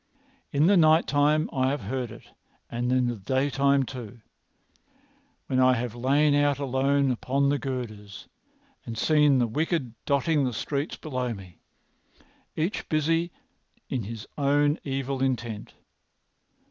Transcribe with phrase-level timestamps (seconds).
[0.51, 2.23] In the night time I have heard it,
[2.71, 4.21] and in the daytime too,
[5.45, 8.27] when I have lain out alone upon the girders
[8.83, 11.59] and seen the wicked dotting the streets beneath me,
[12.55, 13.31] each busy
[13.91, 15.75] on his own evil intent.